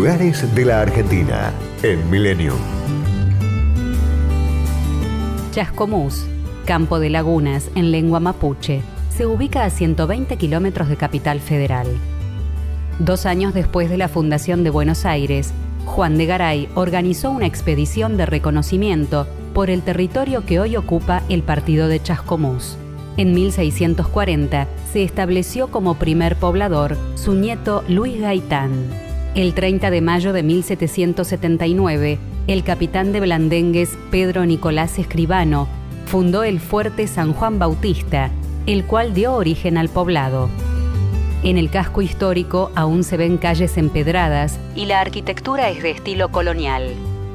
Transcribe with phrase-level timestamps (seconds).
[0.00, 1.52] Lugares de la Argentina
[1.82, 2.56] en Millennium.
[5.52, 6.24] Chascomús,
[6.64, 8.80] campo de lagunas en lengua mapuche,
[9.14, 11.86] se ubica a 120 kilómetros de Capital Federal.
[12.98, 15.52] Dos años después de la fundación de Buenos Aires,
[15.84, 21.42] Juan de Garay organizó una expedición de reconocimiento por el territorio que hoy ocupa el
[21.42, 22.78] partido de Chascomús.
[23.18, 29.09] En 1640 se estableció como primer poblador su nieto Luis Gaitán.
[29.36, 35.68] El 30 de mayo de 1779, el capitán de Blandengues Pedro Nicolás Escribano
[36.06, 38.32] fundó el fuerte San Juan Bautista,
[38.66, 40.50] el cual dio origen al poblado.
[41.44, 46.32] En el casco histórico aún se ven calles empedradas y la arquitectura es de estilo
[46.32, 46.88] colonial.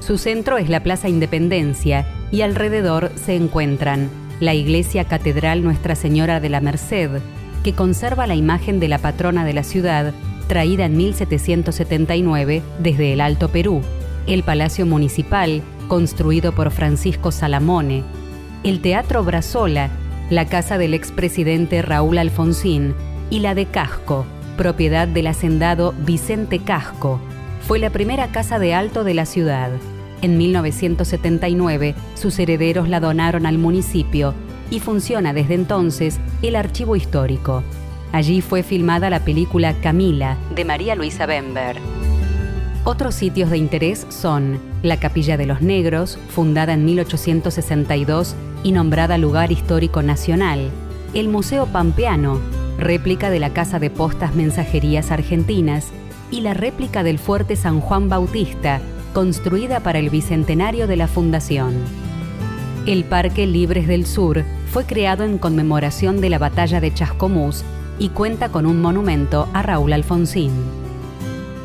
[0.00, 6.38] Su centro es la Plaza Independencia y alrededor se encuentran la iglesia catedral Nuestra Señora
[6.38, 7.22] de la Merced,
[7.64, 10.12] que conserva la imagen de la patrona de la ciudad,
[10.48, 13.82] traída en 1779 desde el Alto Perú,
[14.26, 18.02] el Palacio Municipal, construido por Francisco Salamone,
[18.64, 19.90] el Teatro Brazola,
[20.30, 22.94] la casa del expresidente Raúl Alfonsín,
[23.30, 24.24] y la de Casco,
[24.56, 27.20] propiedad del hacendado Vicente Casco.
[27.66, 29.70] Fue la primera casa de alto de la ciudad.
[30.22, 34.34] En 1979, sus herederos la donaron al municipio
[34.70, 37.62] y funciona desde entonces el archivo histórico.
[38.12, 41.76] Allí fue filmada la película Camila, de María Luisa Bember.
[42.84, 49.18] Otros sitios de interés son la Capilla de los Negros, fundada en 1862 y nombrada
[49.18, 50.70] Lugar Histórico Nacional,
[51.12, 52.40] el Museo Pampeano,
[52.78, 55.88] réplica de la Casa de Postas Mensajerías Argentinas,
[56.30, 58.80] y la réplica del Fuerte San Juan Bautista,
[59.12, 61.74] construida para el bicentenario de la Fundación.
[62.86, 67.64] El Parque Libres del Sur fue creado en conmemoración de la batalla de Chascomús
[67.98, 70.52] y cuenta con un monumento a Raúl Alfonsín.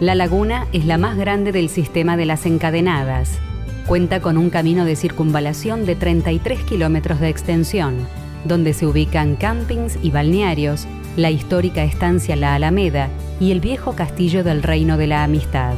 [0.00, 3.38] La laguna es la más grande del sistema de las encadenadas.
[3.86, 7.96] Cuenta con un camino de circunvalación de 33 kilómetros de extensión,
[8.44, 14.42] donde se ubican campings y balnearios, la histórica estancia La Alameda y el viejo castillo
[14.42, 15.74] del Reino de la Amistad.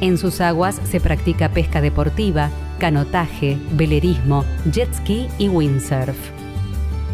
[0.00, 6.16] En sus aguas se practica pesca deportiva, canotaje, velerismo, jet ski y windsurf.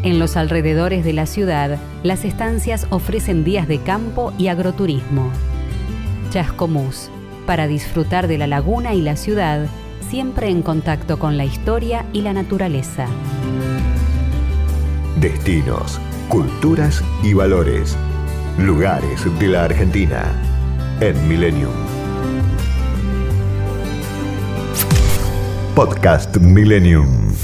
[0.03, 5.31] En los alrededores de la ciudad, las estancias ofrecen días de campo y agroturismo.
[6.31, 7.11] Chascomús,
[7.47, 9.67] para disfrutar de la laguna y la ciudad,
[10.09, 13.07] siempre en contacto con la historia y la naturaleza.
[15.21, 17.97] Destinos, culturas y valores.
[18.59, 20.25] Lugares de la Argentina
[21.01, 21.73] en Millennium.
[25.75, 27.35] Podcast Millennium.